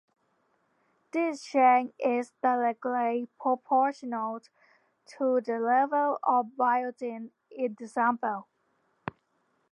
This 1.11 1.43
change 1.43 1.93
is 1.99 2.33
directly 2.41 3.27
proportional 3.39 4.39
to 5.05 5.41
the 5.41 5.59
level 5.59 6.17
of 6.23 6.47
biotin 6.57 7.29
in 7.51 7.75
the 7.77 7.87
sample. 7.87 8.47